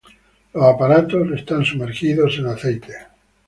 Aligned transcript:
Los 0.55 0.63
aparatos 0.63 1.29
están 1.29 1.63
sumergidos 1.63 2.35
en 2.39 2.47
aceite. 2.47 2.93